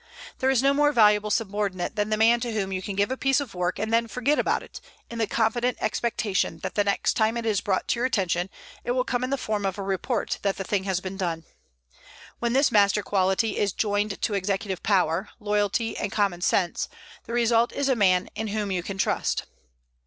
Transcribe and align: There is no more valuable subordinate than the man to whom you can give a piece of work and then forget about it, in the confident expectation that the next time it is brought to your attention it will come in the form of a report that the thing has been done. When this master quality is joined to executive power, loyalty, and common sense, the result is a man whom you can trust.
There 0.39 0.49
is 0.49 0.63
no 0.63 0.73
more 0.73 0.91
valuable 0.91 1.29
subordinate 1.29 1.95
than 1.95 2.09
the 2.09 2.17
man 2.17 2.39
to 2.39 2.51
whom 2.53 2.71
you 2.73 2.81
can 2.81 2.95
give 2.95 3.11
a 3.11 3.17
piece 3.17 3.39
of 3.39 3.53
work 3.53 3.77
and 3.77 3.93
then 3.93 4.07
forget 4.07 4.39
about 4.39 4.63
it, 4.63 4.81
in 5.11 5.19
the 5.19 5.27
confident 5.27 5.77
expectation 5.79 6.57
that 6.63 6.73
the 6.73 6.83
next 6.83 7.13
time 7.13 7.37
it 7.37 7.45
is 7.45 7.61
brought 7.61 7.87
to 7.89 7.99
your 7.99 8.05
attention 8.07 8.49
it 8.83 8.93
will 8.93 9.03
come 9.03 9.23
in 9.23 9.29
the 9.29 9.37
form 9.37 9.63
of 9.63 9.77
a 9.77 9.83
report 9.83 10.39
that 10.41 10.57
the 10.57 10.63
thing 10.63 10.85
has 10.85 11.01
been 11.01 11.17
done. 11.17 11.45
When 12.39 12.53
this 12.53 12.71
master 12.71 13.03
quality 13.03 13.59
is 13.59 13.73
joined 13.73 14.19
to 14.23 14.33
executive 14.33 14.81
power, 14.81 15.29
loyalty, 15.39 15.95
and 15.95 16.11
common 16.11 16.41
sense, 16.41 16.89
the 17.25 17.33
result 17.33 17.71
is 17.71 17.87
a 17.87 17.95
man 17.95 18.27
whom 18.35 18.71
you 18.71 18.81
can 18.81 18.97
trust. 18.97 19.45